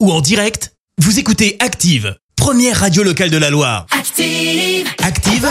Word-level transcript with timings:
ou 0.00 0.12
en 0.12 0.20
direct, 0.20 0.74
vous 0.98 1.18
écoutez 1.18 1.56
Active, 1.58 2.16
première 2.36 2.80
radio 2.80 3.02
locale 3.02 3.30
de 3.30 3.38
la 3.38 3.48
Loire. 3.48 3.86
Active. 3.90 4.86
Active, 5.02 5.48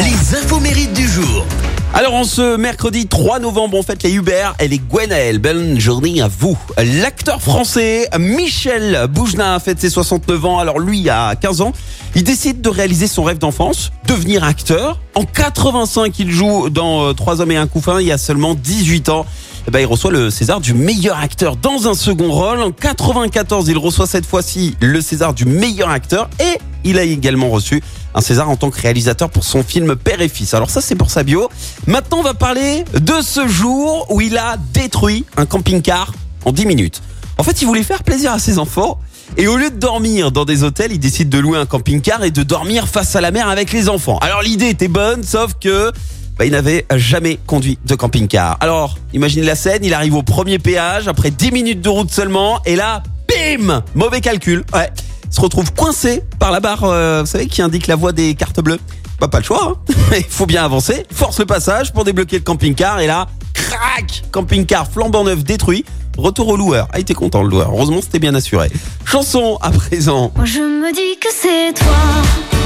les 0.00 0.36
infos 0.36 0.60
mérites 0.60 0.92
du 0.92 1.08
jour. 1.08 1.46
Alors 1.94 2.12
en 2.14 2.24
ce 2.24 2.56
mercredi 2.56 3.06
3 3.06 3.38
novembre, 3.38 3.78
on 3.78 3.82
fête 3.82 4.02
les 4.02 4.12
Hubert 4.12 4.54
et 4.60 4.68
les 4.68 4.78
Gwenaël. 4.78 5.38
Belle 5.38 5.80
journée 5.80 6.20
à 6.20 6.28
vous. 6.28 6.58
L'acteur 6.76 7.40
français 7.40 8.06
Michel 8.18 9.06
Boujna 9.08 9.58
fête 9.60 9.80
ses 9.80 9.88
69 9.88 10.44
ans. 10.44 10.58
Alors 10.58 10.78
lui, 10.78 11.08
à 11.08 11.34
15 11.34 11.62
ans, 11.62 11.72
il 12.14 12.24
décide 12.24 12.60
de 12.60 12.68
réaliser 12.68 13.06
son 13.06 13.22
rêve 13.22 13.38
d'enfance, 13.38 13.90
devenir 14.06 14.44
acteur. 14.44 15.00
En 15.14 15.24
85, 15.24 16.18
il 16.18 16.30
joue 16.30 16.68
dans 16.68 17.06
euh, 17.06 17.12
Trois 17.14 17.40
hommes 17.40 17.52
et 17.52 17.56
un 17.56 17.66
couffin. 17.66 17.98
Il 18.00 18.06
y 18.06 18.12
a 18.12 18.18
seulement 18.18 18.54
18 18.54 19.08
ans. 19.08 19.24
Eh 19.68 19.70
ben, 19.70 19.80
il 19.80 19.84
reçoit 19.84 20.10
le 20.10 20.30
César 20.30 20.62
du 20.62 20.72
meilleur 20.72 21.18
acteur 21.18 21.56
dans 21.56 21.88
un 21.88 21.92
second 21.92 22.32
rôle. 22.32 22.62
En 22.62 22.72
94, 22.72 23.68
il 23.68 23.76
reçoit 23.76 24.06
cette 24.06 24.24
fois-ci 24.24 24.74
le 24.80 25.02
César 25.02 25.34
du 25.34 25.44
meilleur 25.44 25.90
acteur 25.90 26.30
et 26.40 26.58
il 26.84 26.98
a 26.98 27.02
également 27.02 27.50
reçu 27.50 27.82
un 28.14 28.22
César 28.22 28.48
en 28.48 28.56
tant 28.56 28.70
que 28.70 28.80
réalisateur 28.80 29.28
pour 29.28 29.44
son 29.44 29.62
film 29.62 29.94
Père 29.94 30.22
et 30.22 30.30
Fils. 30.30 30.54
Alors 30.54 30.70
ça, 30.70 30.80
c'est 30.80 30.94
pour 30.94 31.10
sa 31.10 31.22
bio. 31.22 31.50
Maintenant, 31.86 32.20
on 32.20 32.22
va 32.22 32.32
parler 32.32 32.86
de 32.98 33.20
ce 33.20 33.46
jour 33.46 34.06
où 34.08 34.22
il 34.22 34.38
a 34.38 34.56
détruit 34.72 35.26
un 35.36 35.44
camping-car 35.44 36.14
en 36.46 36.52
10 36.52 36.64
minutes. 36.64 37.02
En 37.36 37.42
fait, 37.42 37.60
il 37.60 37.66
voulait 37.66 37.82
faire 37.82 38.04
plaisir 38.04 38.32
à 38.32 38.38
ses 38.38 38.58
enfants. 38.58 38.98
Et 39.36 39.48
au 39.48 39.58
lieu 39.58 39.68
de 39.68 39.76
dormir 39.76 40.32
dans 40.32 40.46
des 40.46 40.62
hôtels, 40.62 40.92
il 40.92 40.98
décide 40.98 41.28
de 41.28 41.38
louer 41.38 41.58
un 41.58 41.66
camping-car 41.66 42.24
et 42.24 42.30
de 42.30 42.42
dormir 42.42 42.88
face 42.88 43.14
à 43.16 43.20
la 43.20 43.32
mer 43.32 43.50
avec 43.50 43.70
les 43.72 43.90
enfants. 43.90 44.16
Alors 44.22 44.40
l'idée 44.40 44.70
était 44.70 44.88
bonne, 44.88 45.22
sauf 45.24 45.56
que 45.60 45.92
bah, 46.38 46.44
il 46.44 46.52
n'avait 46.52 46.86
jamais 46.94 47.38
conduit 47.46 47.78
de 47.84 47.94
camping-car. 47.96 48.58
Alors, 48.60 48.96
imaginez 49.12 49.44
la 49.44 49.56
scène, 49.56 49.84
il 49.84 49.92
arrive 49.92 50.14
au 50.14 50.22
premier 50.22 50.58
péage, 50.58 51.08
après 51.08 51.30
10 51.30 51.50
minutes 51.50 51.80
de 51.80 51.88
route 51.88 52.12
seulement, 52.12 52.60
et 52.64 52.76
là, 52.76 53.02
bim 53.28 53.82
Mauvais 53.94 54.20
calcul. 54.20 54.64
Ouais. 54.72 54.88
Il 55.24 55.34
se 55.34 55.40
retrouve 55.40 55.72
coincé 55.74 56.22
par 56.38 56.52
la 56.52 56.60
barre, 56.60 56.84
euh, 56.84 57.20
vous 57.20 57.26
savez, 57.26 57.46
qui 57.46 57.60
indique 57.60 57.86
la 57.88 57.96
voie 57.96 58.12
des 58.12 58.34
cartes 58.34 58.60
bleues. 58.60 58.78
Bah, 59.20 59.26
pas 59.26 59.38
le 59.38 59.44
choix, 59.44 59.76
hein. 59.90 59.94
il 60.16 60.24
faut 60.24 60.46
bien 60.46 60.64
avancer. 60.64 61.04
Force 61.12 61.40
le 61.40 61.46
passage 61.46 61.92
pour 61.92 62.04
débloquer 62.04 62.36
le 62.36 62.44
camping-car, 62.44 63.00
et 63.00 63.08
là, 63.08 63.26
crac 63.52 64.22
Camping-car 64.30 64.88
flambant 64.88 65.24
neuf 65.24 65.42
détruit. 65.42 65.84
Retour 66.16 66.48
au 66.48 66.56
loueur. 66.56 66.88
Ah, 66.92 66.98
il 66.98 67.02
était 67.02 67.14
content 67.14 67.42
le 67.42 67.48
loueur. 67.48 67.70
Heureusement, 67.72 68.00
c'était 68.00 68.18
bien 68.18 68.34
assuré. 68.34 68.70
Chanson 69.04 69.58
à 69.60 69.70
présent. 69.70 70.32
Je 70.44 70.58
me 70.58 70.92
dis 70.92 71.18
que 71.20 71.28
c'est 71.32 71.74
toi. 71.74 72.57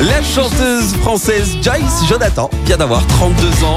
La 0.00 0.22
chanteuse 0.22 0.92
française 1.02 1.56
Joyce 1.62 2.08
Jonathan 2.08 2.50
vient 2.66 2.76
d'avoir 2.76 3.06
32 3.06 3.64
ans. 3.64 3.76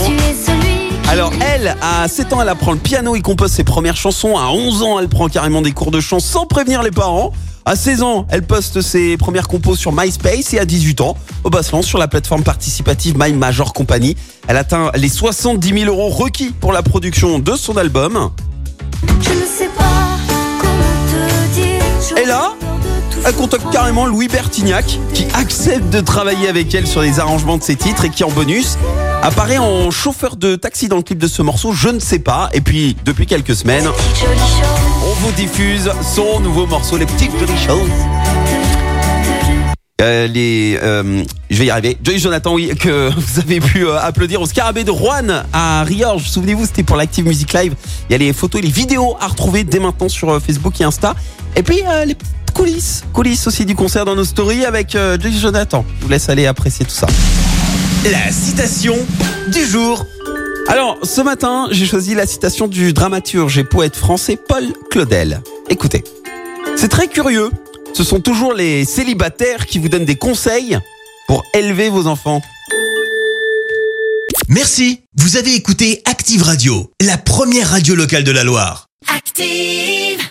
Alors 1.09 1.32
elle, 1.42 1.76
à 1.82 2.08
7 2.08 2.34
ans, 2.34 2.42
elle 2.42 2.50
apprend 2.50 2.72
le 2.72 2.80
piano 2.80 3.16
et 3.16 3.22
compose 3.22 3.52
ses 3.52 3.64
premières 3.64 3.96
chansons. 3.96 4.36
À 4.36 4.50
11 4.50 4.82
ans, 4.82 5.00
elle 5.00 5.09
prend 5.09 5.28
carrément 5.28 5.62
des 5.62 5.72
cours 5.72 5.92
de 5.92 6.00
chant 6.00 6.20
sans 6.20 6.48
prévenir 6.48 6.82
les 6.82 6.92
parents. 6.92 7.32
À 7.66 7.76
16 7.76 8.02
ans, 8.02 8.26
elle 8.30 8.42
poste 8.44 8.82
ses 8.82 9.16
premières 9.16 9.48
compos 9.48 9.76
sur 9.76 9.92
MySpace 9.92 10.54
et 10.54 10.59
à 10.59 10.66
18 10.66 11.02
ans, 11.02 11.16
au 11.44 11.50
bas 11.50 11.62
lance 11.72 11.86
sur 11.86 12.00
la 12.00 12.08
plateforme 12.08 12.44
participative 12.44 13.16
My 13.18 13.34
Major 13.34 13.74
Company. 13.74 14.16
Elle 14.48 14.58
atteint 14.58 14.92
les 14.96 15.09
70 15.09 15.81
000 15.81 15.86
euros 15.86 16.09
requis 16.09 16.52
pour 16.52 16.74
la 16.74 16.81
production 16.81 17.40
de 17.40 17.56
son 17.56 17.78
album. 17.78 18.31
Je 19.22 19.30
ne 19.30 19.46
sais 19.46 19.70
pas 19.78 19.84
comment 20.59 20.74
te 21.12 21.54
dire. 21.54 22.18
Et 22.18 22.26
là, 22.26 22.54
Elle 23.26 23.34
contacte 23.34 23.70
carrément 23.72 24.06
Louis 24.06 24.28
Bertignac 24.28 25.00
qui 25.14 25.26
accepte 25.34 25.90
de 25.90 26.00
travailler 26.00 26.48
avec 26.48 26.73
elle 26.73 26.88
sur 26.88 27.02
les 27.02 27.20
arrangements 27.20 27.58
de 27.58 27.64
ses 27.64 27.76
titres 27.76 28.06
et 28.06 28.09
qui 28.09 28.24
en 28.24 28.32
bonus 28.32 28.78
apparaît 29.22 29.58
en 29.58 29.92
chauffeur 29.92 30.36
de 30.36 30.56
taxi 30.56 30.88
dans 30.88 30.98
le 30.98 31.02
clip 31.02 31.18
de 31.18 31.28
ce 31.28 31.42
morceau, 31.42 31.74
je 31.74 31.90
ne 31.90 32.00
sais 32.00 32.20
pas. 32.20 32.50
Et 32.54 32.62
puis 32.62 32.96
depuis 33.06 33.26
quelques 33.26 33.56
semaines, 33.56 33.88
on 33.88 35.14
vous 35.26 35.32
diffuse 35.34 35.92
son 36.16 36.40
nouveau 36.40 36.66
morceau, 36.68 36.98
les 36.98 37.06
petites 37.06 37.38
jolies 37.38 37.66
choses. 37.66 37.90
Euh, 40.00 40.28
les, 40.28 40.78
euh, 40.84 41.24
je 41.50 41.58
vais 41.58 41.66
y 41.66 41.70
arriver. 41.72 41.98
Joyce 42.04 42.22
Jonathan, 42.22 42.54
oui, 42.54 42.72
que 42.80 43.09
vous 43.18 43.40
avez 43.40 43.59
pu 43.59 43.86
euh, 43.86 44.00
applaudir 44.00 44.40
au 44.40 44.46
Scarabée 44.46 44.84
de 44.84 44.91
Rouen 44.91 45.44
à 45.52 45.84
Riorges. 45.84 46.30
Souvenez-vous, 46.30 46.68
c'était 46.68 46.84
pour 46.84 46.97
l'Active 46.97 47.25
Music 47.25 47.52
Live. 47.53 47.74
Il 48.08 48.12
y 48.12 48.16
a 48.16 48.20
les 48.20 48.31
photos 48.31 48.62
et 48.62 48.66
les 48.66 48.72
vidéos 48.72 49.18
à 49.20 49.28
retrouver 49.28 49.64
dès 49.64 49.80
maintenant 49.80 50.08
sur 50.08 50.40
Facebook 50.40 50.80
et 50.80 50.84
Insta. 50.84 51.16
Et 51.56 51.64
puis 51.64 51.81
les 52.06 52.16
coulisses, 52.57 53.03
coulisses 53.13 53.45
aussi 53.45 53.66
du 53.66 53.75
concert 53.75 54.03
dans 54.03 54.16
nos 54.16 54.23
stories 54.23 54.66
avec 54.66 54.95
euh, 54.95 55.18
Jonathan. 55.22 55.85
Je 56.00 56.03
vous 56.06 56.09
laisse 56.09 56.28
aller 56.28 56.47
apprécier 56.47 56.85
tout 56.85 56.91
ça. 56.91 57.06
La 58.12 58.31
citation 58.31 58.95
du 59.51 59.63
jour. 59.63 60.07
Alors, 60.67 60.97
ce 61.03 61.22
matin, 61.22 61.67
j'ai 61.69 61.85
choisi 61.85 62.16
la 62.16 62.25
citation 62.25 62.67
du 62.67 62.94
dramaturge 62.94 63.59
et 63.59 63.63
poète 63.63 63.96
français 63.96 64.38
Paul 64.38 64.63
Claudel. 64.90 65.41
Écoutez, 65.69 66.03
c'est 66.75 66.88
très 66.88 67.07
curieux. 67.07 67.51
Ce 67.94 68.03
sont 68.03 68.22
toujours 68.22 68.53
les 68.53 68.85
célibataires 68.85 69.67
qui 69.67 69.78
vous 69.78 69.88
donnent 69.88 70.06
des 70.06 70.16
conseils 70.16 70.79
pour 71.28 71.44
élever 71.53 71.90
vos 71.90 72.07
enfants. 72.07 72.41
Merci, 74.47 75.01
vous 75.16 75.38
avez 75.38 75.53
écouté 75.53 76.01
Active 76.06 76.41
Radio, 76.41 76.91
la 77.01 77.17
première 77.17 77.69
radio 77.69 77.94
locale 77.94 78.23
de 78.23 78.31
la 78.31 78.44
Loire. 78.44 78.88
Active. 79.16 80.28